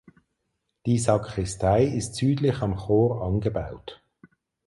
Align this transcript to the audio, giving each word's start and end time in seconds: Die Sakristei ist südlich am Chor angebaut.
Die 0.87 0.97
Sakristei 0.97 1.85
ist 1.85 2.15
südlich 2.15 2.59
am 2.63 2.75
Chor 2.75 3.21
angebaut. 3.21 4.01